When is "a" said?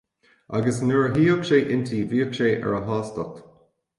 1.07-1.11, 2.79-2.81